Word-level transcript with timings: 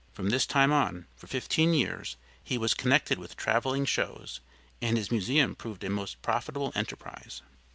From 0.13 0.29
this 0.31 0.47
time 0.47 0.71
on, 0.73 1.05
for 1.15 1.27
fifteen 1.27 1.75
years, 1.75 2.17
he 2.43 2.57
was 2.57 2.73
connected 2.73 3.19
with 3.19 3.35
traveling 3.35 3.85
shows, 3.85 4.39
and 4.81 4.97
his 4.97 5.11
museum 5.11 5.53
proved 5.53 5.83
a 5.83 5.91
most 5.91 6.23
profitable 6.23 6.71
enterprise. 6.73 7.43